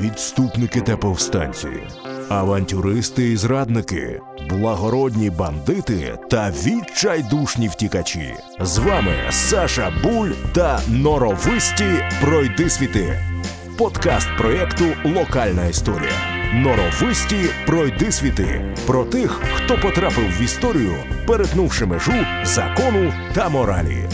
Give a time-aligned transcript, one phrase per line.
[0.00, 1.68] відступники та повстанці,
[2.28, 4.20] авантюристи і зрадники,
[4.50, 8.34] благородні бандити та відчайдушні втікачі.
[8.60, 13.18] З вами Саша Буль та норовисті пройдисвіти.
[13.78, 16.12] Подкаст проєкту Локальна історія.
[16.54, 20.94] Норовисті пройдисвіти про тих, хто потрапив в історію,
[21.26, 24.08] перетнувши межу закону та моралі.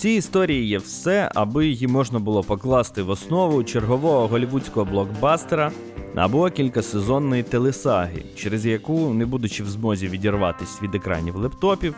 [0.00, 5.72] Цій історії є все, аби її можна було покласти в основу чергового голівудського блокбастера
[6.14, 11.94] або кількасезонної телесаги, через яку, не будучи в змозі відірватися від екранів лептопів,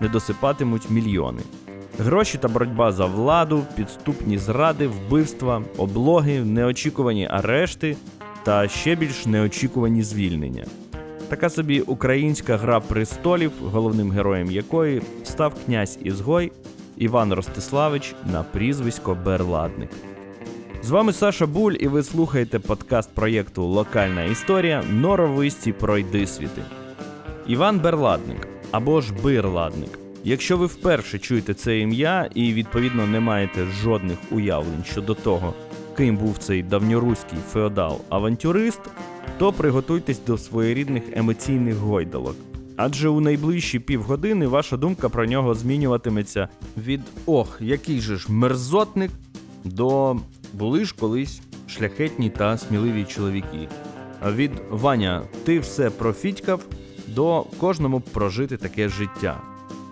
[0.00, 1.42] не досипатимуть мільйони.
[1.98, 7.96] Гроші та боротьба за владу, підступні зради, вбивства, облоги, неочікувані арешти
[8.44, 10.64] та ще більш неочікувані звільнення.
[11.28, 16.52] Така собі українська гра престолів, головним героєм якої став князь Ізгой
[17.02, 19.90] Іван Ростиславич на прізвисько Берладник.
[20.82, 26.62] З вами Саша Буль, і ви слухаєте подкаст проєкту Локальна історія Норовисті пройдисвіти.
[27.46, 29.98] Іван Берладник або ж Бирладник.
[30.24, 35.54] Якщо ви вперше чуєте це ім'я і відповідно не маєте жодних уявлень щодо того,
[35.96, 38.80] ким був цей давньоруський феодал-авантюрист,
[39.38, 42.36] то приготуйтесь до своєрідних емоційних гойдалок.
[42.84, 49.10] Адже у найближчі півгодини ваша думка про нього змінюватиметься від ох, який же ж мерзотник
[49.64, 50.16] до
[50.52, 53.68] були ж колись шляхетні та сміливі чоловіки.
[54.26, 56.60] Від Ваня, ти все профітькав
[57.08, 59.40] до кожному прожити таке життя.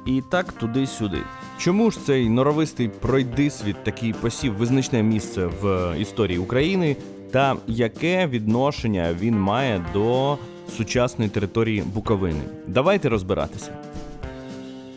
[0.06, 1.18] І так туди-сюди.
[1.58, 6.96] Чому ж цей норовистий пройдисвіт такий посів визначне місце в історії України,
[7.30, 10.38] та яке відношення він має до
[10.70, 12.42] сучасної території Буковини?
[12.66, 13.72] Давайте розбиратися.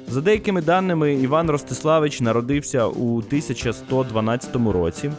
[0.07, 5.11] За деякими даними, Іван Ростиславич народився у 1112 році,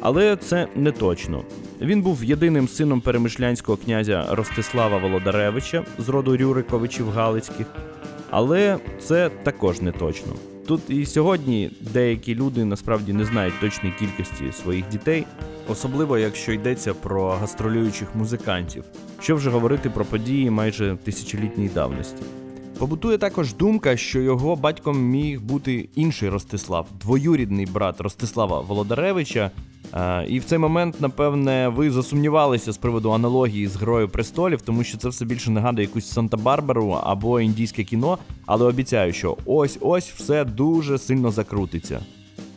[0.00, 1.42] але це не точно.
[1.80, 7.66] Він був єдиним сином перемишлянського князя Ростислава Володаревича з роду Рюриковичів Галицьких,
[8.30, 10.32] але це також не точно.
[10.68, 15.26] Тут і сьогодні деякі люди насправді не знають точної кількості своїх дітей,
[15.68, 18.84] особливо якщо йдеться про гастролюючих музикантів,
[19.20, 22.22] що вже говорити про події майже тисячолітньої давності.
[22.78, 29.50] Побутує також думка, що його батьком міг бути інший Ростислав, двоюрідний брат Ростислава Володаревича.
[29.94, 34.84] Е, І в цей момент, напевне, ви засумнівалися з приводу аналогії з Грою престолів, тому
[34.84, 40.44] що це все більше нагадує якусь Санта-Барбару або індійське кіно, але обіцяю, що ось-ось все
[40.44, 42.00] дуже сильно закрутиться.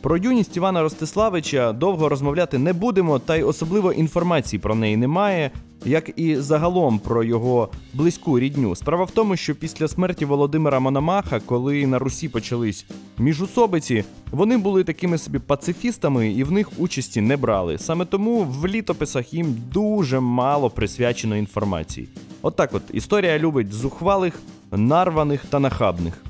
[0.02, 5.50] Про юність Івана Ростиславича довго розмовляти не будемо, та й особливо інформації про неї немає,
[5.84, 8.74] як і загалом про його близьку рідню.
[8.76, 12.86] Справа в тому, що після смерті Володимира Мономаха, коли на Русі почались
[13.18, 17.78] міжусобиці, вони були такими собі пацифістами і в них участі не брали.
[17.78, 22.08] Саме тому в літописах їм дуже мало присвячено інформації.
[22.42, 24.34] Отак от, історія любить зухвалих,
[24.72, 26.22] нарваних та нахабних.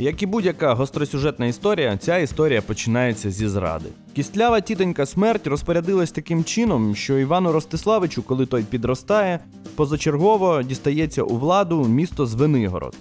[0.00, 3.88] Як і будь-яка гостросюжетна історія, ця історія починається зі зради.
[4.14, 9.40] Кістлява тітонька смерть розпорядилась таким чином, що Івану Ростиславичу, коли той підростає,
[9.76, 12.96] позачергово дістається у владу місто Звенигород.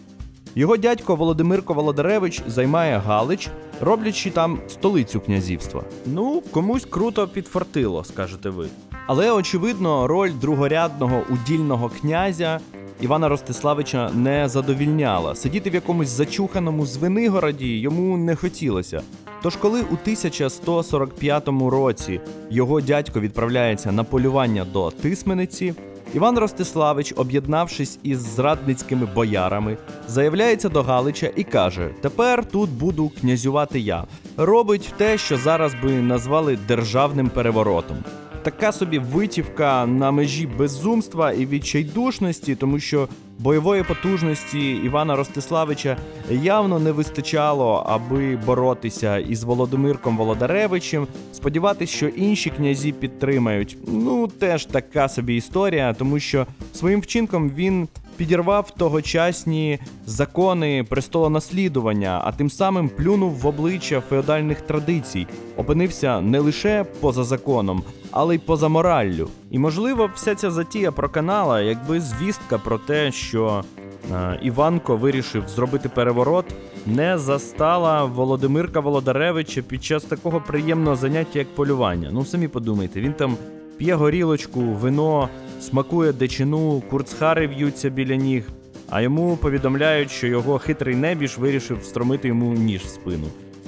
[0.56, 3.50] Його дядько Володимирко Володаревич займає Галич,
[3.82, 5.84] роблячи там столицю князівства.
[6.06, 8.68] Ну, комусь круто підфартило, скажете ви.
[9.08, 12.60] Але очевидно, роль другорядного удільного князя
[13.02, 15.36] Івана Ростиславича не задовільняла.
[15.36, 19.02] Сидіти в якомусь зачуханому Звенигороді йому не хотілося.
[19.44, 25.74] Тож, коли у 1145 році його дядько відправляється на полювання до Тисмениці,
[26.14, 29.78] Іван Ростиславич, об'єднавшись із зрадницькими боярами,
[30.08, 34.04] заявляється до Галича і каже: Тепер тут буду князювати я.
[34.38, 37.98] Робить те, що зараз би назвали державним переворотом.
[38.44, 43.08] Така собі витівка на межі безумства і відчайдушності, тому що
[43.40, 45.98] бойової потужності Івана Ростиславича
[46.30, 51.08] явно не вистачало, аби боротися із Володимирком Володаревичем.
[51.34, 53.78] Сподіватися, що інші князі підтримають.
[53.88, 57.88] Ну теж така собі історія, тому що своїм вчинком він
[58.20, 65.28] підірвав тогочасні закони престолонаслідування, а тим самим плюнув в обличчя феодальних традицій,
[65.58, 69.28] опинився не лише поза законом, але й поза мораллю.
[69.52, 73.64] І можливо, вся ця затія проканала, якби звістка про те, що
[74.12, 76.46] е, Іванко вирішив зробити переворот,
[76.86, 82.10] не застала Володимирка Володаревича під час такого приємного заняття, як полювання.
[82.14, 83.38] Ну самі подумайте, він там
[83.78, 85.30] п'є горілочку, вино,
[85.60, 88.44] смакує дичину, курцхари в'ються біля ніг.
[88.92, 93.28] а йому повідомляють, що його хитрий небіж вирішив встромити йому ніж в спину.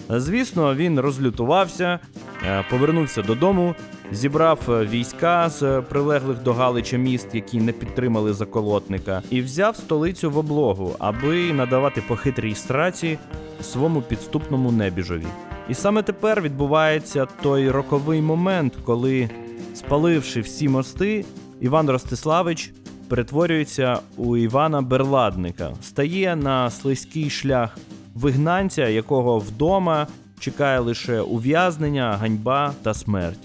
[0.09, 1.99] Звісно, він розлютувався,
[2.47, 3.75] е, повернувся додому,
[4.11, 9.75] зібрав е, війська з е, прилеглих до Галича міст, які не підтримали заколотника, і взяв
[9.75, 13.17] столицю в облогу, аби надавати по хитрій страці
[13.61, 15.25] своєму підступному небіжові.
[15.69, 19.29] І саме тепер відбувається той роковий момент, коли,
[19.73, 21.25] спаливши всі мости,
[21.61, 22.73] Іван Ростиславич
[23.07, 27.77] перетворюється у Івана Берладника, стає на слизький шлях
[28.15, 30.07] вигнанця, якого вдома
[30.39, 33.39] чекає лише ув'язнення, ганьба та смерть.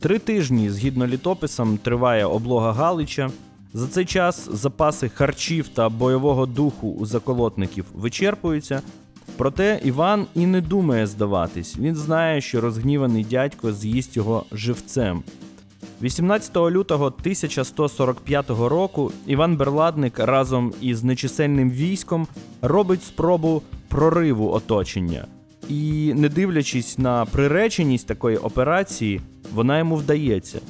[0.00, 3.30] Три тижні, згідно літописам, триває облога Галича.
[3.74, 8.82] За цей час запаси харчів та бойового духу у заколотників вичерпуються.
[9.36, 11.78] Проте Іван і не думає здаватись.
[11.78, 15.22] Він знає, що розгніваний дядько з'їсть його живцем.
[16.02, 22.26] 18 лютого 1145 року Іван Берладник разом із нечисельним військом
[22.62, 25.26] робить спробу прориву оточення.
[25.68, 29.20] І, не дивлячись на приреченість такої операції,
[29.54, 30.60] вона йому вдається.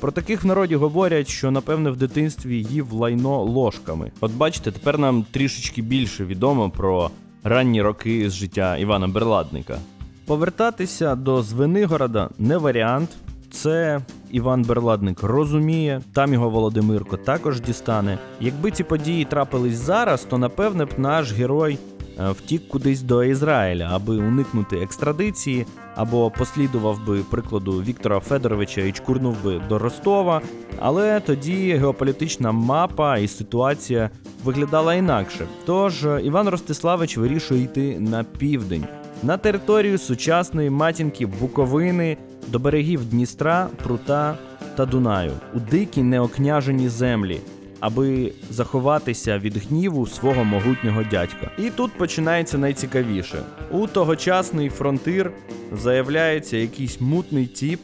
[0.00, 4.12] Про таких в народі говорять, що напевне в дитинстві їв лайно ложками.
[4.20, 7.10] От бачите, тепер нам трішечки більше відомо про
[7.44, 9.78] ранні роки з життя Івана Берладника.
[10.26, 13.10] Повертатися до Звенигорода не варіант.
[13.50, 14.00] Це
[14.30, 18.18] Іван Берладник розуміє, там його Володимирко також дістане.
[18.40, 21.78] Якби ці події трапились зараз, то напевне б наш герой
[22.18, 28.92] е, втік кудись до Ізраїля, аби уникнути екстрадиції, або послідував би прикладу Віктора Федоровича і
[28.92, 30.40] чкурнув би до Ростова.
[30.78, 34.10] Але тоді геополітична мапа і ситуація
[34.44, 35.46] виглядала інакше.
[35.66, 38.84] Тож е, Іван Ростиславич вирішує йти на південь,
[39.22, 42.16] на територію сучасної матінки Буковини
[42.48, 44.38] до берегів Дністра, Прута
[44.76, 47.40] та Дунаю у дикі неокняжені землі,
[47.80, 51.50] аби заховатися від гніву свого могутнього дядька.
[51.58, 53.38] І тут починається найцікавіше:
[53.70, 55.32] у тогочасний фронтир
[55.72, 57.80] заявляється якийсь мутний тіп.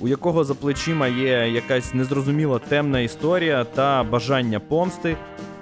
[0.00, 5.16] У якого за плечима є якась незрозуміла темна історія та бажання помсти,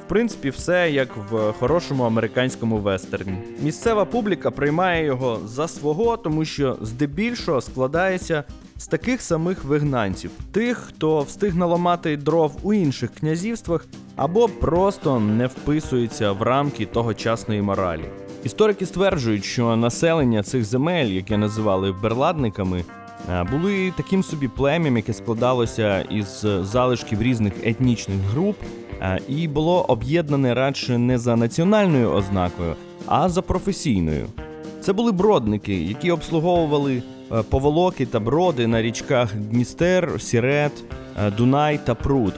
[0.05, 3.39] в принципі, все як в хорошому американському вестерні.
[3.63, 8.45] Місцева публіка приймає його за свого, тому що здебільшого складається
[8.79, 13.87] з таких самих вигнанців, тих, хто встиг наламати дров у інших князівствах,
[14.17, 18.05] або просто не вписується в рамки тогочасної моралі.
[18.45, 22.85] Історики стверджують, що населення цих земель, яке називали берладниками,
[23.33, 28.57] е, були таким собі плем'ям, яке складалося із залишків різних етнічних груп,
[29.29, 32.75] і було об'єднане радше не за національною ознакою,
[33.07, 34.27] а за професійною.
[34.81, 37.03] Це були бродники, які обслуговували
[37.33, 40.73] е, поволоки та броди на річках Дністер, Сірет,
[41.27, 42.35] е, Дунай та Пруд.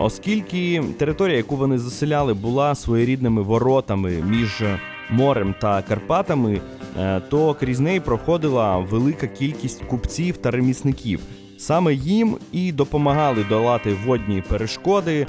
[0.00, 4.62] Оскільки територія, яку вони заселяли, була своєрідними воротами між
[5.10, 6.60] морем та Карпатами,
[7.00, 11.20] е, то крізь неї проходила велика кількість купців та ремісників.
[11.58, 15.26] Саме їм і допомагали долати водні перешкоди е,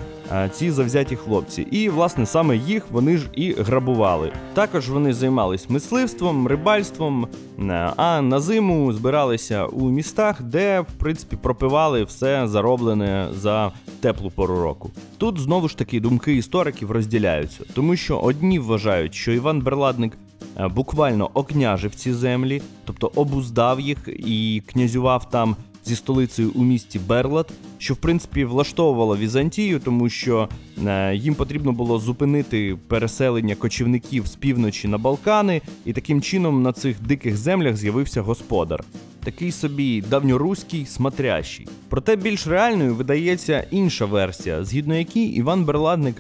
[0.52, 1.62] ці завзяті хлопці.
[1.62, 4.32] І, власне, саме їх вони ж і грабували.
[4.54, 7.28] Також вони займались мисливством, рибальством,
[7.60, 14.30] е, а на зиму збиралися у містах, де, в принципі, пропивали все зароблене за теплу
[14.30, 14.92] пору року.
[15.18, 20.18] Тут знову ж таки думки істориків розділяються, тому що одні вважають, що Іван Берладник
[20.58, 25.56] е, буквально окняжив ці землі, тобто обуздав їх і князював там
[25.88, 30.50] зі столицею у місті Берлат, що в принципі влаштовувало Візантію, тому що
[30.86, 36.74] е, їм потрібно було зупинити переселення кочівників з півночі на Балкани, і таким чином на
[36.74, 38.84] цих диких землях з'явився господар.
[39.24, 41.68] Такий собі давньоруський смотрящий.
[41.90, 46.16] Проте більш реальною видається інша версія, згідно якій Іван Берладник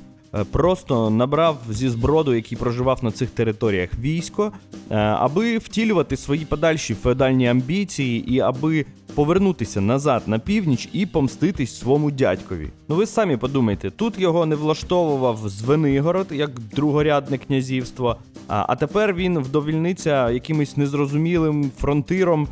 [0.51, 4.51] просто набрав зі зброду, який проживав на цих територіях, військо,
[4.89, 11.79] е, аби втілювати свої подальші феодальні амбіції і аби повернутися назад на північ і помститись
[11.79, 12.69] своєму дядькові.
[12.87, 18.17] Ну ви самі подумайте, тут його не влаштовував Звенигород як другорядне князівство.
[18.47, 22.47] А, тепер він вдовільниться якимось незрозумілим фронтиром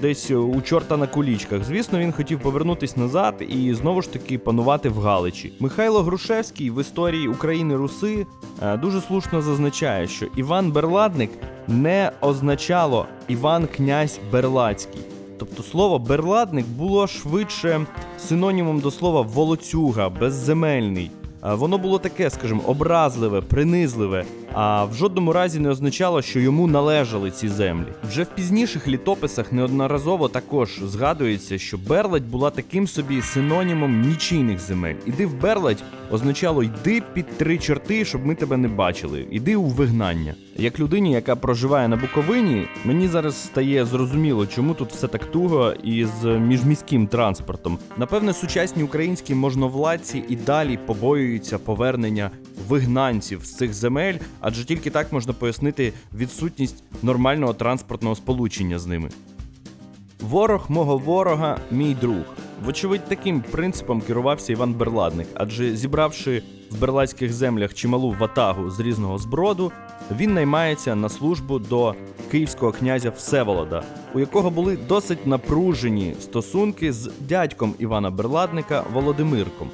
[0.00, 1.64] десь у чорта на кулічках.
[1.64, 5.52] Звісно, він хотів повернутись назад і знову ж таки панувати в Галичі.
[5.60, 8.26] Михайло Грушевський в історії України Руси
[8.82, 11.30] дуже слушно зазначає, що Іван Берладник
[11.68, 15.00] не означало Іван князь Берлацький.
[15.38, 17.86] Тобто слово берладник було швидше
[18.18, 21.10] синонімом до слова волоцюга, безземельний.
[21.42, 24.24] Воно було таке, скажімо, образливе, принизливе.
[24.58, 27.86] А в жодному разі не означало, що йому належали ці землі.
[28.08, 34.94] Вже в пізніших літописах неодноразово також згадується, що Берладь була таким собі синонімом нічийних земель.
[35.06, 39.26] Іди в Берладь означало йди під три чорти, щоб ми тебе не бачили.
[39.30, 40.34] Іди у вигнання.
[40.58, 45.72] Як людині, яка проживає на Буковині, мені зараз стає зрозуміло, чому тут все так туго
[45.84, 47.78] із міжміським транспортом.
[47.96, 52.30] Напевне, сучасні українські можновладці і далі побоюються повернення
[52.68, 54.14] вигнанців з цих земель,
[54.46, 59.08] адже тільки так можна пояснити відсутність нормального транспортного сполучення з ними.
[60.20, 62.24] Ворог мого ворога мій друг.
[62.64, 69.18] Вочевидь, таким принципом керувався Іван Берладник, адже зібравши в берлацьких землях чималу ватагу з різного
[69.18, 69.72] зброду,
[70.16, 71.94] він наймається на службу до
[72.30, 73.82] київського князя Всеволода,
[74.14, 79.70] у якого були досить напружені стосунки з дядьком Івана Берладника Володимирком.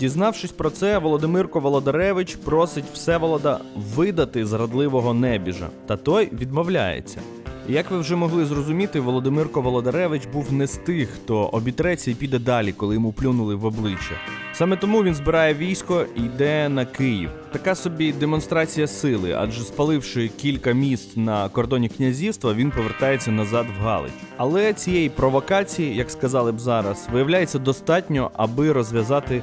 [0.00, 7.20] Дізнавшись про це, Володимирко Володаревич просить Всеволода видати зрадливого небіжа, та той відмовляється.
[7.68, 12.38] Як ви вже могли зрозуміти, Володимирко Володаревич був не з тих, хто обітреться і піде
[12.38, 14.14] далі, коли йому плюнули в обличчя.
[14.52, 17.30] Саме тому він збирає військо і йде на Київ.
[17.52, 23.82] Така собі демонстрація сили, адже спаливши кілька міст на кордоні князівства, він повертається назад в
[23.82, 24.12] Галич.
[24.36, 29.42] Але цієї провокації, як сказали б зараз, виявляється достатньо, аби розв'язати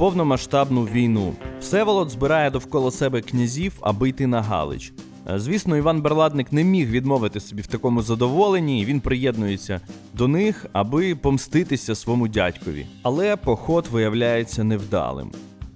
[0.00, 1.32] повномасштабну війну.
[1.60, 4.92] Всеволод збирає довкола себе князів, аби йти на Галич.
[5.30, 9.80] Е, Звісно, Іван Берладник не міг відмовити собі в такому задоволенні, і він приєднується
[10.14, 12.86] до них, аби помститися своєму дядькові.
[13.02, 15.30] Але поход виявляється невдалим.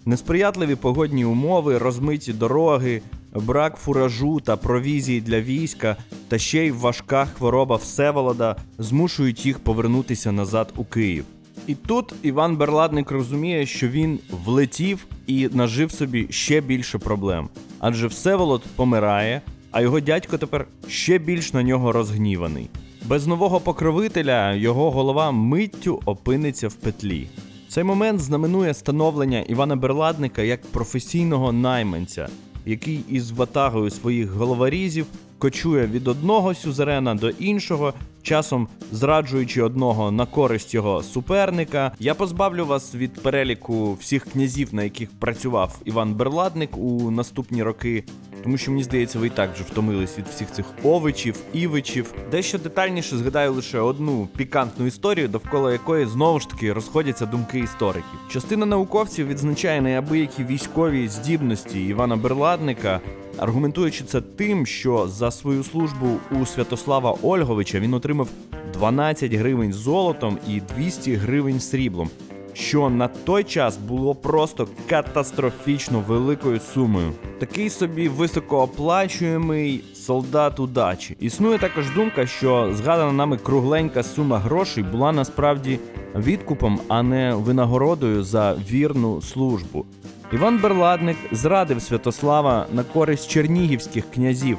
[0.04, 3.02] Несприятливі погодні умови, розмиті дороги,
[3.34, 5.96] брак фуражу та провізії для війська,
[6.28, 11.24] та ще й важка хвороба Всеволода змушують їх повернутися назад у Київ.
[11.66, 17.48] І тут Іван Берладник розуміє, що він влетів і нажив собі ще більше проблем.
[17.78, 22.70] Адже Всеволод помирає, а його дядько тепер ще більш на нього розгніваний.
[23.06, 27.28] Без нового покровителя його голова миттю опиниться в петлі.
[27.68, 32.28] Цей момент знаменує становлення Івана Берладника як професійного найманця,
[32.66, 35.06] який із ватагою своїх головорізів
[35.38, 41.92] кочує від одного сюзерена до іншого, часом зраджуючи одного на користь його суперника.
[41.98, 48.04] Я позбавлю вас від переліку всіх князів, на яких працював Іван Берладник у наступні роки.
[48.44, 52.14] Тому що мені здається, ви і так вже втомились від всіх цих овичів, івичів.
[52.30, 58.18] Дещо детальніше згадаю лише одну пікантну історію, довкола якої знову ж таки розходяться думки істориків.
[58.30, 63.00] Частина науковців відзначає неабиякі військові здібності Івана Берладника,
[63.38, 68.28] аргументуючи це тим, що за свою службу у Святослава Ольговича він отримав
[68.72, 72.10] 12 гривень золотом і 200 гривень сріблом.
[72.54, 77.12] Що на той час було просто катастрофічно великою сумою.
[77.38, 81.16] Такий собі високооплачуємий солдат удачі.
[81.20, 85.78] Існує також думка, що згадана нами кругленька сума грошей була насправді
[86.16, 89.86] відкупом, а не винагородою за вірну службу.
[90.32, 94.58] Іван Берладник зрадив Святослава на користь чернігівських князів,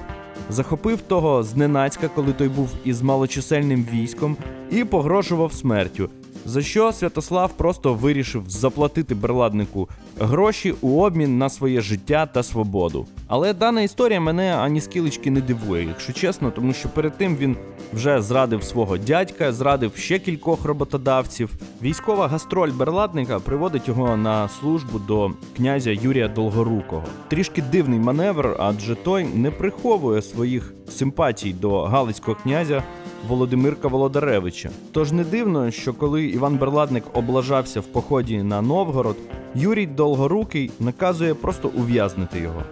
[0.50, 4.38] захопив того зненацька, коли той був із малочисельним військом,
[4.72, 6.10] і погрожував смертю.
[6.46, 13.06] За що Святослав просто вирішив заплатити берладнику гроші у обмін на своє життя та свободу.
[13.28, 17.58] Але дана історія мене ані скілечки не дивує, якщо чесно, тому що перед тим він
[17.94, 21.50] вже зрадив свого дядька, зрадив ще кількох роботодавців.
[21.82, 27.04] Військова гастроль берладника приводить його на службу до князя Юрія Долгорукого.
[27.28, 32.84] Трішки дивний маневр, адже той не приховує своїх симпатій до галицького князя
[33.28, 34.70] Володимирка Володаревича.
[34.92, 39.18] Тож не дивно, що коли Іван Берладник облажався в поході на Новгород,
[39.56, 42.64] Юрій Долгорукий наказує просто ув'язнити його.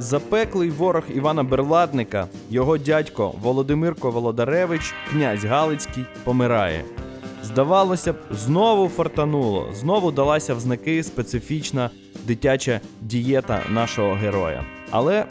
[0.00, 6.84] Запеклий ворог Івана Берладника, його дядько Володимирко Володаревич, князь Галицький, помирає.
[7.42, 11.90] Здавалося б, знову фортануло, знову далася в знаки специфічна
[12.26, 14.64] дитяча дієта нашого героя.
[14.90, 15.24] Але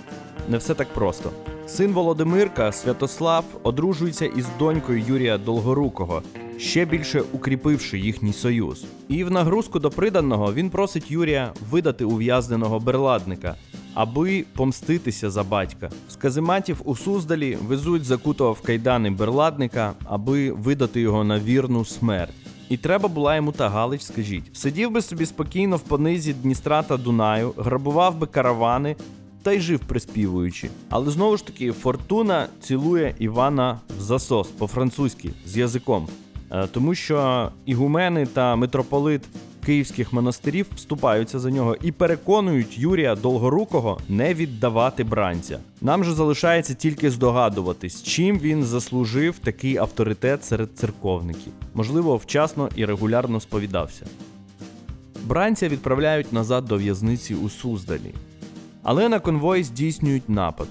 [0.50, 1.32] не все так просто.
[1.68, 6.22] Син Володимирка Святослав одружується із донькою Юрія Долгорукого,
[6.58, 8.86] ще більше укріпивши їхній союз.
[9.08, 13.56] І в нагрузку до приданого він просить Юрія видати ув'язненого берладника,
[13.94, 15.90] аби помститися за батька.
[16.10, 22.34] З казематів у Суздалі везуть закутого в кайдани берладника, аби видати його на вірну смерть.
[22.70, 24.58] І треба була йому та Галич, скажіть.
[24.58, 28.96] Сидів би собі спокійно в понизі Дністра та Дунаю, грабував би каравани
[29.44, 30.70] та й жив приспівуючи.
[30.90, 36.08] Але знову ж таки, фортуна цілує Івана в засос по-французьки з язиком.
[36.52, 39.22] Е, Тому що ігумени та митрополит
[39.66, 45.60] київських монастирів вступаються за нього і переконують Юрія Долгорукого не віддавати бранця.
[45.82, 51.54] Нам же залишається тільки здогадуватись, чим він заслужив такий авторитет серед церковників.
[51.74, 54.06] Можливо, вчасно і регулярно сповідався.
[55.26, 58.14] Бранця відправляють назад до в'язниці у Суздалі.
[58.84, 60.68] Але на конвой здійснюють напад.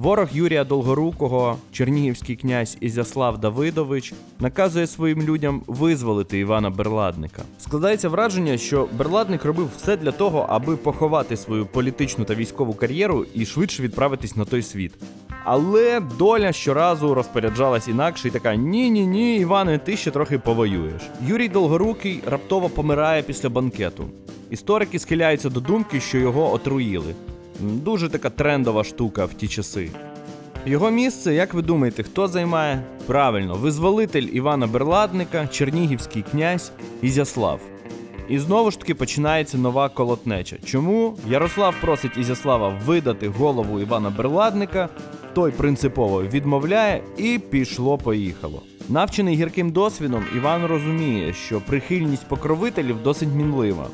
[0.00, 7.42] Ворог Юрія Долгорукого, чернігівський князь Ізяслав Давидович, наказує своїм людям визволити Івана Берладника.
[7.58, 13.26] Складається враження, що Берладник робив все для того, аби поховати свою політичну та військову кар'єру
[13.34, 14.92] і швидше відправитись на той світ.
[15.44, 21.02] Але доля щоразу розпоряджалась інакше і така: ні, ні, ні, Іване, ти ще трохи повоюєш.
[21.26, 24.04] Юрій Долгорукий раптово помирає після банкету.
[24.50, 27.14] Історики схиляються до думки, що його отруїли.
[27.60, 29.90] Дуже така трендова штука в ті часи.
[30.66, 32.82] Його місце, як ви думаєте, хто займає?
[33.06, 37.60] Правильно, визволитель Івана Берладника, чернігівський князь Ізяслав.
[38.28, 40.56] І знову ж таки починається нова колотнеча.
[40.64, 44.88] Чому Ярослав просить Ізяслава видати голову Івана Берладника,
[45.34, 48.62] той принципово відмовляє, і пішло-поїхало.
[48.88, 53.86] Навчений гірким досвідом, Іван розуміє, що прихильність покровителів досить мінлива.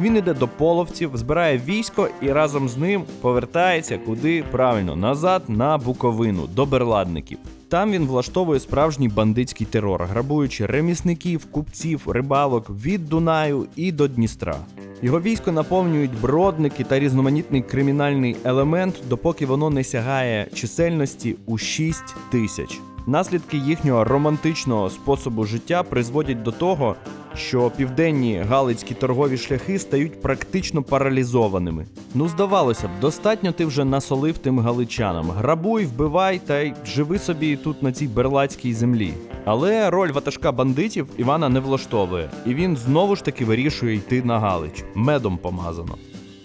[0.00, 5.78] Він іде до половців, збирає військо і разом з ним повертається куди правильно назад на
[5.78, 7.38] Буковину до берладників.
[7.68, 14.56] Там він влаштовує справжній бандитський терор, грабуючи ремісників, купців, рибалок від Дунаю і до Дністра.
[15.02, 22.02] Його військо наповнюють бродники та різноманітний кримінальний елемент, допоки воно не сягає чисельності у 6
[22.30, 22.80] тисяч.
[23.08, 26.96] Наслідки їхнього романтичного способу життя призводять до того,
[27.36, 31.86] що південні галицькі торгові шляхи стають практично паралізованими.
[32.14, 35.30] Ну, здавалося б, достатньо ти вже насолив тим галичанам.
[35.30, 39.14] Грабуй, вбивай та й живи собі тут на цій берлацькій землі.
[39.44, 44.40] Але роль ватажка бандитів Івана не влаштовує, і він знову ж таки вирішує йти на
[44.40, 44.84] Галич.
[44.94, 45.94] Медом помазано.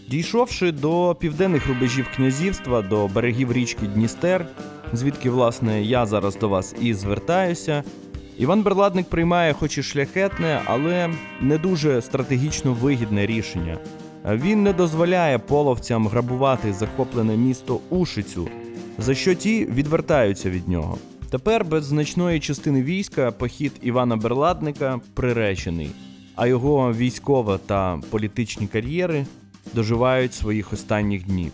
[0.10, 4.46] Дійшовши до південних рубежів князівства, до берегів річки Дністер,
[4.94, 7.84] звідки, власне, я зараз до вас і звертаюся,
[8.38, 11.10] Іван Берладник приймає хоч і шляхетне, але
[11.42, 13.78] не дуже стратегічно вигідне рішення.
[14.26, 18.48] Він не дозволяє половцям грабувати захоплене місто Ушицю,
[18.98, 20.98] за що ті відвертаються від нього.
[21.30, 25.92] Тепер без значної частини війська похід Івана Берладника приречений,
[26.36, 29.26] а його військова та політичні кар'єри
[29.74, 31.52] доживають своїх останніх днів.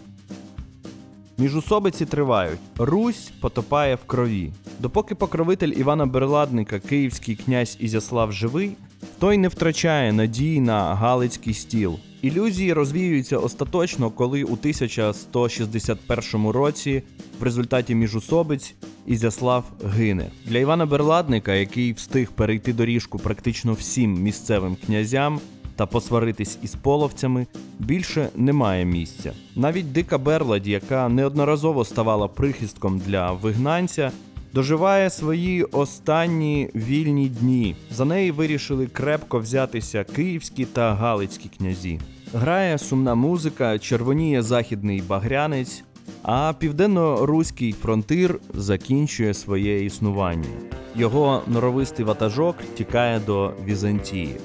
[1.39, 2.60] Міжусобиці тривають.
[2.78, 4.52] Русь потопає в крові.
[4.80, 8.71] Допоки покровитель Івана Берладника, київський князь Ізяслав живий,
[9.19, 12.00] той не втрачає надії на Галицький стіл.
[12.21, 17.04] Ілюзії розвіюються остаточно, коли у 1161 році
[17.39, 19.63] в результаті міжусобиць Ізяслав
[19.95, 20.32] гине.
[20.45, 25.39] Для Івана Берладника, який встиг перейти доріжку практично всім місцевим князям,
[25.77, 27.47] та посваритись із половцями
[27.79, 29.31] більше немає місця.
[29.55, 34.11] Навіть дика Берладь, яка неодноразово ставала прихистком для вигнанця,
[34.53, 37.75] доживає свої останні вільні дні.
[37.91, 41.99] За неї вирішили крепко взятися київські та галицькі князі.
[42.33, 45.83] Грає сумна музика, червоніє західний багрянець,
[46.23, 50.49] а південно-руський фронтир закінчує своє існування.
[50.95, 54.35] Його норовистий ватажок тікає до Візантії.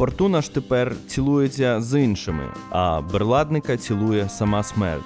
[0.00, 5.04] Фортуна ж тепер цілується з іншими, а берладника цілує сама смерть.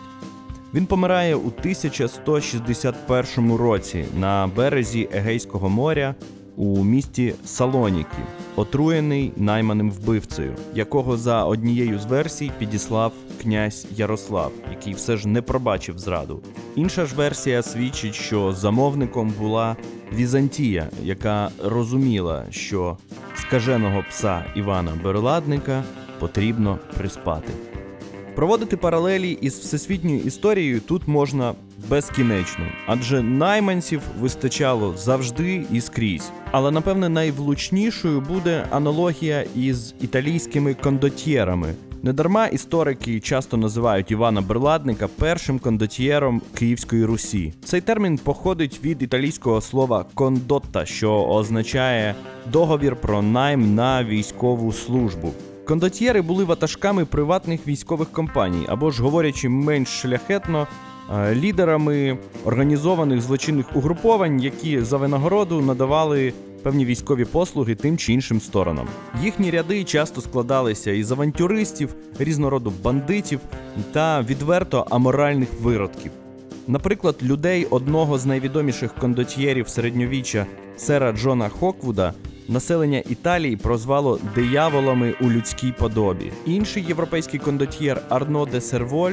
[0.75, 6.15] Він помирає у 1161 році на березі Егейського моря
[6.57, 8.23] у місті Салоніки,
[8.57, 15.43] отруєний найманим вбивцею, якого за однією з версій підіслав князь Ярослав, який все ж не
[15.43, 16.41] пробачив зраду.
[16.77, 19.77] Інша ж версія свідчить, що замовником була
[20.13, 22.97] Візантія, яка розуміла, що
[23.49, 25.85] скаженого пса Івана Берладника
[26.19, 27.53] потрібно приспати.
[28.35, 31.55] Проводити паралелі із всесвітньою історією тут можна
[31.89, 36.31] безкінечно, адже найманців вистачало завжди і скрізь.
[36.51, 41.75] Але напевне найвлучнішою буде аналогія із італійськими кондотьєрами.
[42.05, 47.53] Недарма історики часто називають Івана Берладника першим кондотьєром Київської Русі.
[47.65, 52.15] Цей термін походить від італійського слова кондотта, що означає
[52.53, 55.33] договір про найм на військову службу.
[55.67, 60.67] Кондотьєри були ватажками приватних військових компаній, або ж говорячи менш шляхетно,
[61.15, 66.33] е, лідерами організованих злочинних угруповань, які за винагороду надавали
[66.65, 68.89] певні військові послуги тим чи іншим сторонам.
[69.23, 73.41] Їхні ряди часто складалися із авантюристів, різнороду бандитів
[73.93, 76.11] та відверто аморальних виродків.
[76.69, 80.47] Наприклад, людей одного з найвідоміших кондотьєрів середньовіччя
[80.77, 82.15] сера Джона Хоквуда
[82.49, 86.33] населення Італії прозвало дияволами у людській подобі.
[86.47, 89.13] Інший європейський кондотьєр Арно де Серволь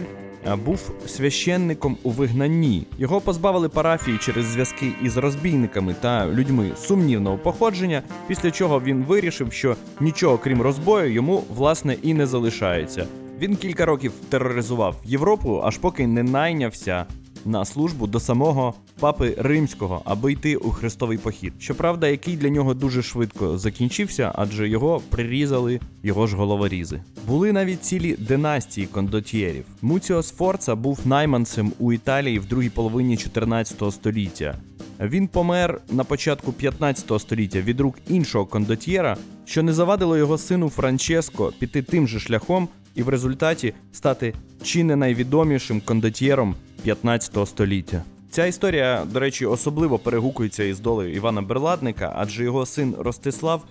[0.66, 2.88] був священником у вигнанні.
[2.98, 9.54] Його позбавили парафії через зв'язки із розбійниками та людьми сумнівного походження, після чого він вирішив,
[9.54, 13.08] що нічого крім розбою йому власне і не залишається.
[13.40, 17.06] Він кілька років тероризував Європу, аж поки не найнявся
[17.46, 21.54] на службу до самого папи римського, аби йти у хрестовий похід.
[21.60, 27.02] Щоправда, який для нього дуже швидко закінчився, адже його прирізали його ж головорізи.
[27.28, 29.66] Були навіть цілі династії кондотьєрів.
[29.82, 34.58] Муціо Сфорца був найманцем у Італії в другій половині 14 століття.
[35.02, 40.70] Він помер на початку 15 століття від рук іншого кондотьєра, що не завадило його сину
[40.70, 44.34] Франческо піти тим же шляхом і в результаті стати
[44.64, 48.04] чи не найвідомішим кондотьєром 15 століття.
[48.30, 53.64] Ця історія, до речі, особливо перегукується із долею Івана Берладника, адже його син Ростислав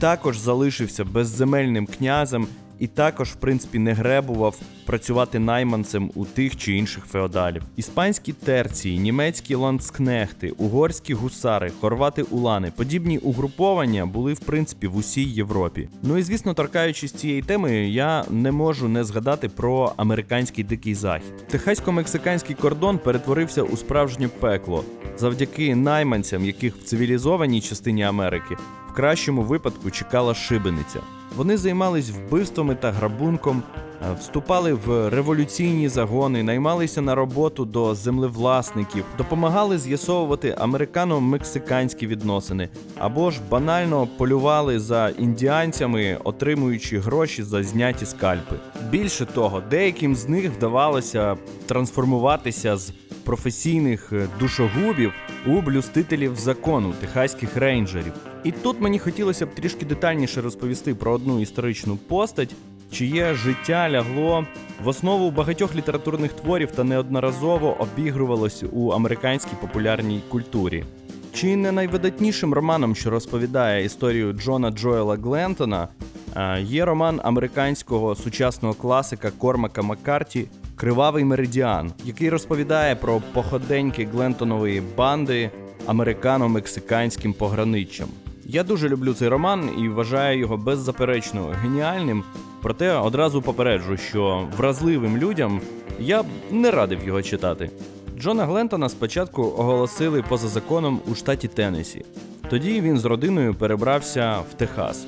[0.00, 2.46] також залишився безземельним князем
[2.78, 4.56] і також, в принципі, не гребував
[4.86, 7.62] працювати найманцем у тих чи інших феодалів.
[7.76, 15.24] Іспанські терції, німецькі ландскнехти, угорські гусари, хорвати улани, подібні угруповання були в принципі в усій
[15.24, 15.88] Європі.
[16.02, 21.32] Ну і звісно, торкаючись цієї теми, я не можу не згадати про американський дикий захід.
[21.52, 24.84] Техасько-мексиканський кордон перетворився у справжнє пекло
[25.16, 28.56] завдяки найманцям, яких в цивілізованій частині Америки
[28.90, 31.00] в кращому випадку чекала шибениця.
[31.36, 33.62] Вони займались вбивствами та грабунком,
[34.02, 42.68] е, вступали в революційні загони, наймалися на роботу до землевласників, допомагали з'ясовувати американо-мексиканські відносини,
[42.98, 48.56] або ж банально полювали за індіанцями, отримуючи гроші за зняті скальпи.
[48.90, 52.92] Більше того, деяким з них вдавалося трансформуватися з
[53.24, 55.12] професійних е, душогубів
[55.46, 58.12] у блюстителів закону техаських рейнджерів.
[58.44, 62.54] І тут мені хотілося б трішки детальніше розповісти про одну історичну постать,
[62.92, 64.46] чиє життя лягло
[64.84, 70.84] в основу багатьох літературних творів та неодноразово обігрувалось у американській популярній культурі.
[71.32, 75.88] Чи не найвидатнішим романом, що розповідає історію Джона Джоела Глентона,
[76.60, 85.50] є роман американського сучасного класика Кормака Маккарті Кривавий меридіан, який розповідає про походеньки Глентонової банди
[85.86, 88.08] американо-мексиканським пограниччям.
[88.46, 92.24] Я дуже люблю цей роман і вважаю його беззаперечно геніальним.
[92.62, 95.60] Проте одразу попереджу, що вразливим людям
[95.98, 97.70] я б не радив його читати.
[98.20, 102.04] Джона Глентона спочатку оголосили поза законом у штаті Теннессі.
[102.50, 105.06] Тоді він з родиною перебрався в Техас.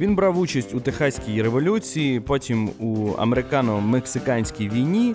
[0.00, 5.14] Він брав участь у Техаській революції, потім у американо-мексиканській війні,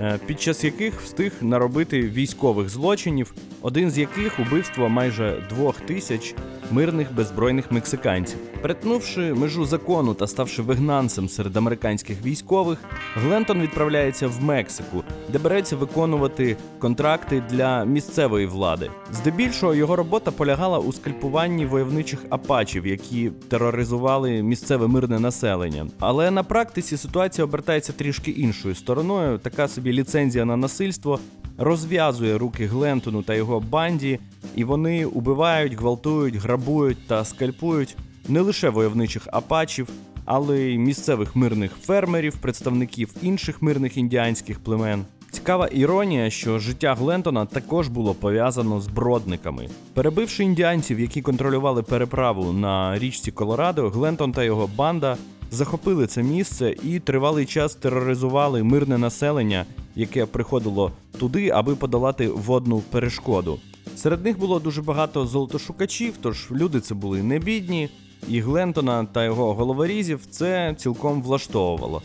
[0.00, 6.34] е, під час яких встиг наробити військових злочинів, один з яких убивство майже двох тисяч
[6.72, 8.38] мирних беззбройних мексиканців.
[8.62, 12.78] Перетнувши межу закону та ставши вигнанцем серед американських військових,
[13.14, 18.90] Глентон відправляється в Мексику, де береться виконувати контракти для місцевої влади.
[19.12, 25.86] Здебільшого його робота полягала у скальпуванні войовничих апачів, які тероризували місцеве мирне населення.
[26.00, 29.38] Але на практиці ситуація обертається трішки іншою стороною.
[29.38, 31.18] Така собі ліцензія на насильство
[31.58, 34.18] розв'язує руки Глентону та його банді,
[34.56, 37.96] і вони убивають, гвалтують, грабують та скальпують
[38.28, 39.88] не лише войовничих апачів,
[40.24, 45.04] але й місцевих мирних фермерів, представників інших мирних індіанських племен.
[45.30, 49.68] Цікава іронія, що життя Глентона також було пов'язано з бродниками.
[49.94, 55.16] Перебивши індіанців, які контролювали переправу на річці Колорадо, Глентон та його банда
[55.50, 62.80] захопили це місце і тривалий час тероризували мирне населення, яке приходило туди, аби подолати водну
[62.80, 63.58] перешкоду.
[63.96, 67.88] Серед них було дуже багато золотошукачів, тож люди це були не бідні,
[68.28, 72.02] і Глентона та його головорізів це цілком влаштовувало.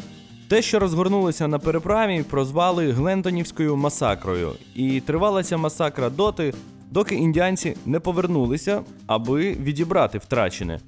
[0.47, 6.53] Те, що розгорнулося на переправі, прозвали Глентонівською масакрою, і тривала ця масакра доти,
[6.91, 10.79] доки індіанці не повернулися, аби відібрати втрачене.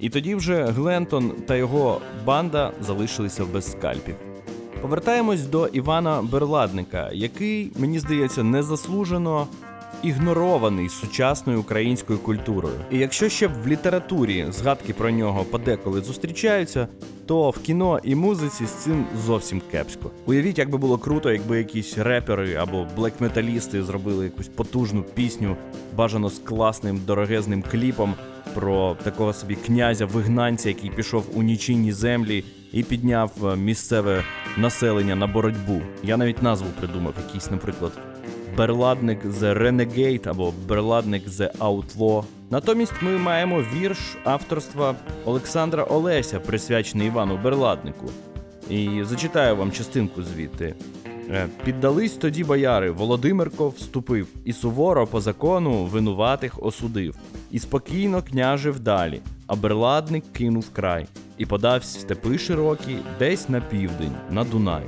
[0.00, 4.35] І тоді вже Глентон та його банда залишилися без скальпів.
[4.82, 9.46] Повертаємось до Івана Берладника, який, мені здається, незаслужено
[10.02, 12.74] ігнорований сучасною українською культурою.
[12.90, 16.88] І якщо ще в літературі згадки про нього подеколи зустрічаються,
[17.26, 20.10] то в кіно і музиці з цим зовсім кепсько.
[20.26, 25.56] Уявіть, як би було круто, якби якісь репери або блекметалісти зробили якусь потужну пісню,
[25.96, 28.14] бажано з класним дорогезним кліпом
[28.56, 34.24] про такого собі князя-вигнанця, який пішов у нічинні землі і підняв е, місцеве
[34.56, 35.82] населення на боротьбу.
[36.02, 37.92] Я навіть назву придумав, якийсь, наприклад,
[38.56, 42.24] Берладник The Renegade або Берладник The Outlaw.
[42.50, 48.10] Натомість ми маємо вірш авторства Олександра Олеся, присвячений Івану Берладнику.
[48.70, 50.74] І зачитаю вам частинку звідти.
[51.30, 57.16] Е, Піддались тоді бояри, Володимирко вступив, і суворо по закону винуватих осудив,
[57.50, 61.06] і спокійно княжив далі, а берладник кинув край,
[61.38, 64.82] і подався в степи широкі, десь на південь, на Дунай.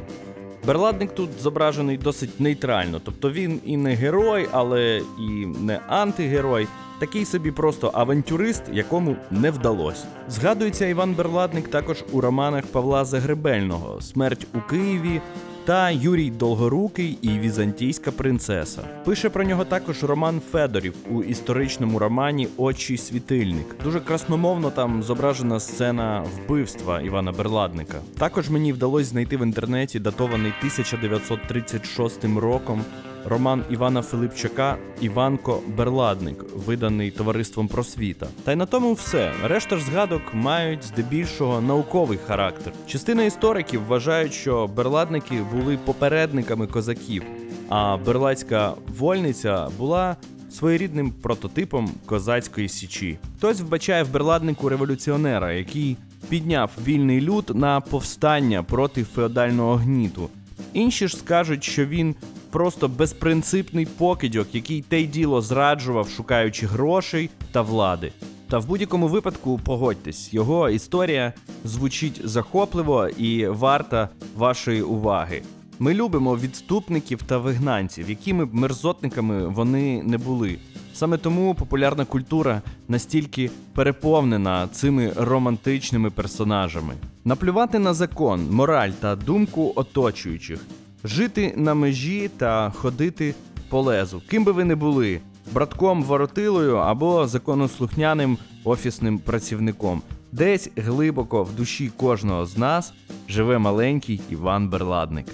[0.66, 6.66] Берладник тут зображений досить нейтрально, тобто він і не герой, але і не антигерой.
[6.98, 10.04] Такий собі просто авантюрист, якому не вдалося.
[10.28, 15.20] Згадується Іван Берладник також у романах Павла Загребельного Смерть у Києві
[15.68, 18.82] та Юрій Долгорукий і Візантійська принцеса.
[19.04, 23.76] Пише про нього також Роман Федорів у історичному романі Очі світильник.
[23.84, 28.00] Дуже красномовно там зображена сцена вбивства Івана Берладника.
[28.18, 32.84] Також мені вдалося знайти в інтернеті датований 1936 роком
[33.24, 38.26] роман Івана Филипчака Іванко Берладник, виданий товариством Просвіта.
[38.44, 39.32] Та й на тому все.
[39.44, 42.72] Решта ж згадок мають здебільшого науковий характер.
[42.86, 47.22] Частина істориків вважають, що берладники були попередниками козаків,
[47.68, 50.16] а берлацька вольниця була
[50.50, 53.18] своєрідним прототипом козацької січі.
[53.36, 55.96] Хтось вбачає в берладнику революціонера, який
[56.28, 60.28] підняв вільний люд на повстання проти феодального гніту.
[60.72, 62.14] Інші ж скажуть, що він
[62.50, 68.12] просто безпринципний покидьок, який те й діло зраджував, шукаючи грошей та влади.
[68.48, 71.32] Та в будь-якому випадку погодьтесь, його історія
[71.64, 75.42] звучить захопливо і варта вашої уваги.
[75.78, 80.58] Ми любимо відступників та вигнанців, якими б мерзотниками вони не були.
[80.94, 86.94] Саме тому популярна культура настільки переповнена цими романтичними персонажами.
[87.24, 90.60] Наплювати на закон, мораль та думку оточуючих,
[91.04, 93.34] жити на межі та ходити
[93.68, 95.20] по лезу, ким би ви не були,
[95.52, 100.02] братком воротилою або законослухняним офісним працівником.
[100.32, 102.92] Десь глибоко в душі кожного з нас
[103.28, 105.26] живе маленький Іван Берладник.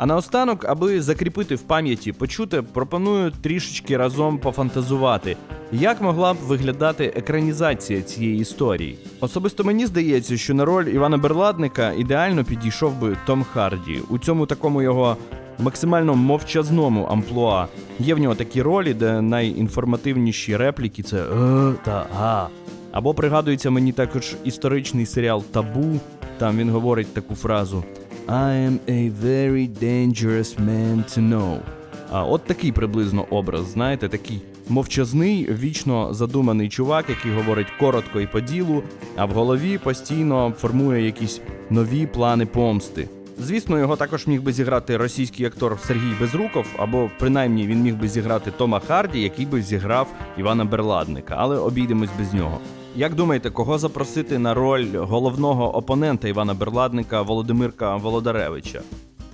[0.00, 5.36] А наостанок, аби закріпити в пам'яті почуте, пропоную трішечки разом пофантазувати,
[5.72, 8.98] як могла б виглядати екранізація цієї історії.
[9.20, 14.46] Особисто мені здається, що на роль Івана Берладника ідеально підійшов би Том Харді у цьому
[14.46, 15.16] такому його
[15.58, 17.66] максимально мовчазному амплуа.
[17.98, 22.48] Є в нього такі ролі, де найінформативніші репліки це е та га.
[22.92, 26.00] Або пригадується мені також історичний серіал Табу.
[26.38, 27.84] Там він говорить таку фразу
[28.28, 31.60] I am a very dangerous man to know.
[32.12, 38.26] А от такий приблизно образ, знаєте, такий мовчазний, вічно задуманий чувак, який говорить коротко і
[38.26, 38.82] по ділу,
[39.16, 43.08] а в голові постійно формує якісь нові плани помсти.
[43.38, 48.08] Звісно, його також міг би зіграти російський актор Сергій Безруков, або принаймні він міг би
[48.08, 52.60] зіграти Тома Харді, який би зіграв Івана Берладника, але обійдемось без нього.
[52.96, 58.80] Як думаєте, кого запросити на роль головного опонента Івана Берладника Володимирка Володаревича?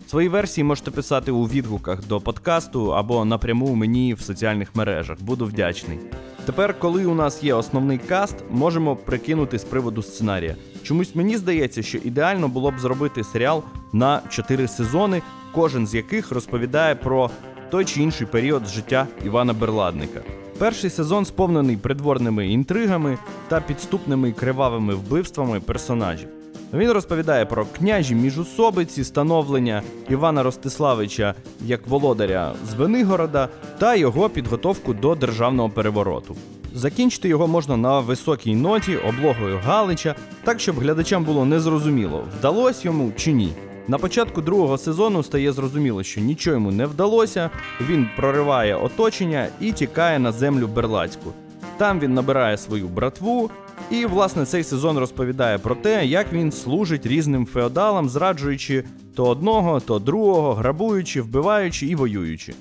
[0.06, 5.22] Свої версії можете писати у відгуках до подкасту або напряму мені в соціальних мережах.
[5.22, 5.98] Буду вдячний.
[6.44, 10.56] Тепер, коли у нас є основний каст, можемо прикинути з приводу сценарія.
[10.82, 16.32] Чомусь мені здається, що ідеально було б зробити серіал на 4 сезони, кожен з яких
[16.32, 17.30] розповідає про
[17.70, 20.20] той чи інший період життя Івана Берладника.
[20.58, 26.28] Перший сезон сповнений придворними інтригами та підступними кривавими вбивствами персонажів.
[26.74, 34.94] Він розповідає про княжі міжусобиці, становлення Івана Ростиславича як володаря з Венигорода та його підготовку
[34.94, 36.36] до державного перевороту.
[36.74, 40.14] Закінчити його можна на високій ноті облогою Галича,
[40.44, 43.52] так щоб глядачам було незрозуміло, вдалося йому чи ні.
[43.88, 47.50] На початку другого сезону стає зрозуміло, що нічого йому не вдалося.
[47.80, 51.32] Він прориває оточення і тікає на землю Берлацьку.
[51.76, 53.50] Там він набирає свою братву,
[53.90, 59.80] і власне цей сезон розповідає про те, як він служить різним феодалам, зраджуючи то одного,
[59.80, 62.54] то другого, грабуючи, вбиваючи і воюючи.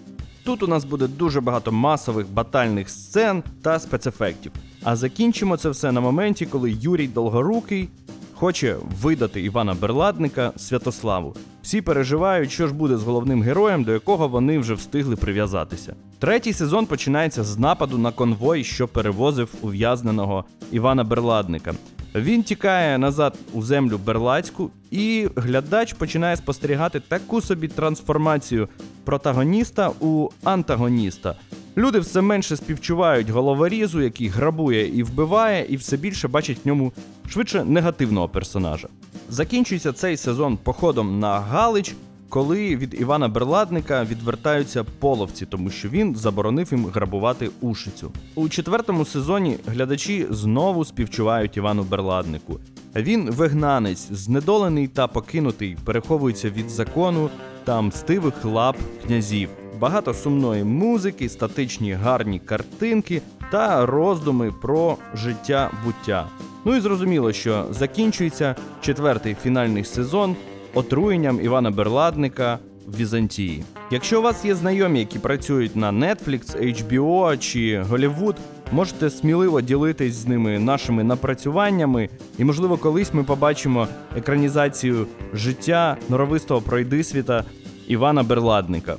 [0.44, 4.52] Тут у нас буде дуже багато масових батальних сцен та спецефектів.
[4.84, 7.90] А закінчимо це все на моменті, коли Юрій Долгорукий
[8.36, 11.36] хоче видати Івана Берладника Святославу.
[11.62, 15.96] Всі переживають, що ж буде з головним героєм, до якого вони вже встигли прив'язатися.
[16.20, 21.74] Третій сезон починається з нападу на конвой, що перевозив ув'язненого Івана Берладника.
[22.16, 28.68] Він тікає назад у землю Берлацьку, і глядач починає спостерігати таку собі трансформацію
[29.04, 31.36] протагоніста у антагоніста.
[31.78, 36.94] Люди все менше співчувають головорізу, який грабує і вбиває, і все більше бачать в ньому
[37.30, 38.88] швидше негативного персонажа.
[39.30, 41.96] Закінчується цей сезон походом на Галич,
[42.30, 48.12] коли від Івана Берладника відвертаються половці, тому що він заборонив їм грабувати Ушицю.
[48.36, 52.60] У четвертому сезоні глядачі знову співчувають Івану Берладнику.
[52.96, 57.30] Він вигнанець, знедолений та покинутий, переховується від закону
[57.64, 59.50] та мстивих лап князів.
[59.80, 66.28] Багато сумної музики, статичні гарні картинки та роздуми про життя буття.
[66.66, 70.36] Ну і зрозуміло, що закінчується четвертий фінальний сезон
[70.74, 73.64] отруєнням Івана Берладника в Візантії.
[73.92, 78.36] Якщо у вас є знайомі, які працюють на Netflix, HBO чи Голлівуд,
[78.72, 86.62] можете сміливо ділитись з ними нашими напрацюваннями, і можливо колись ми побачимо екранізацію життя норовистого
[86.62, 87.44] пройдисвіта
[87.88, 88.96] Івана Берладника.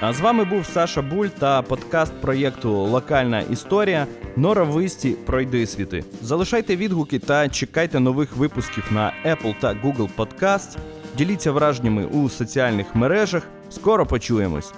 [0.00, 4.06] А з вами був Саша Буль та подкаст проєкту Локальна історія
[4.36, 6.04] Норовисті пройдисвіти.
[6.22, 10.76] Залишайте відгуки та чекайте нових випусків на Apple та Google Podcast.
[11.16, 13.42] Діліться враженнями у соціальних мережах.
[13.70, 14.72] Скоро почуємось.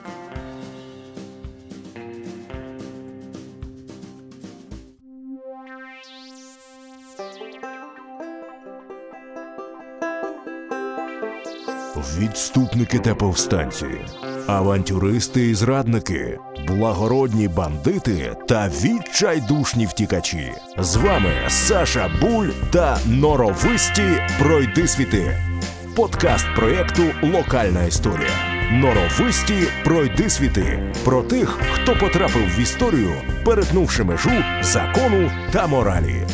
[12.18, 13.86] Відступники та повстанці,
[14.48, 20.52] авантюристи і зрадники, благородні бандити та відчайдушні втікачі.
[20.78, 25.38] З вами Саша Буль та норовисті пройдисвіти.
[25.96, 28.30] Подкаст проєкту Локальна історія.
[28.72, 33.12] Норовисті пройдисвіти про тих, хто потрапив в історію,
[33.44, 36.26] перетнувши межу закону та моралі.